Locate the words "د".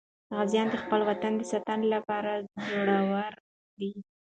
0.71-0.75, 1.37-1.41